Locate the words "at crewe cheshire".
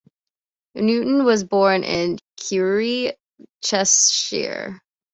1.83-4.81